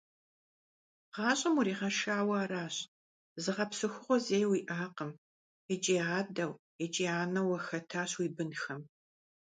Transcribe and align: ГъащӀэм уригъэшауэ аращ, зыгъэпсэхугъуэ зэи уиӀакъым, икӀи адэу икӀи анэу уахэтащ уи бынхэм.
ГъащӀэм 1.13 1.55
уригъэшауэ 1.59 2.35
аращ, 2.43 2.75
зыгъэпсэхугъуэ 3.43 4.17
зэи 4.25 4.45
уиӀакъым, 4.51 5.11
икӀи 5.73 5.97
адэу 6.19 6.53
икӀи 6.85 7.05
анэу 7.21 7.49
уахэтащ 7.51 8.11
уи 8.19 8.27
бынхэм. 8.35 8.81